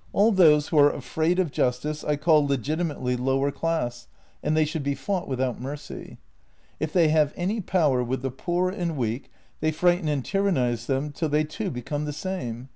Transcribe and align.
"All 0.14 0.32
those 0.32 0.68
who 0.68 0.78
are 0.78 0.90
afraid 0.90 1.38
of 1.38 1.52
justice 1.52 2.02
I 2.02 2.16
call 2.16 2.46
legitimately 2.46 3.16
lower 3.18 3.48
JENNY 3.50 3.58
73 3.58 3.60
class, 3.60 4.08
and 4.42 4.56
they 4.56 4.64
should 4.64 4.82
be 4.82 4.94
fought 4.94 5.28
without 5.28 5.60
mercy. 5.60 6.16
If 6.80 6.94
they 6.94 7.08
have 7.08 7.34
any 7.36 7.60
power 7.60 8.02
with 8.02 8.22
the 8.22 8.30
poor 8.30 8.70
and 8.70 8.96
weak, 8.96 9.30
they 9.60 9.72
frighten 9.72 10.08
and 10.08 10.24
tyrannize 10.24 10.86
them 10.86 11.12
till 11.12 11.28
they 11.28 11.44
too 11.44 11.70
become 11.70 12.06
the 12.06 12.14
same. 12.14 12.70